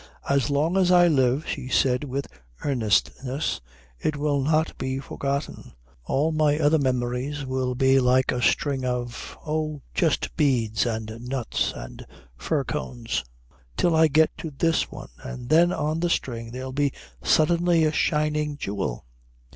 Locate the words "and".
10.87-11.21, 11.75-12.03, 15.23-15.49